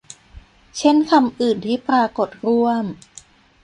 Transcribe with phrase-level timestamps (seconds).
[0.77, 2.85] เช่นคำอื่นที่ปรากฏร่วม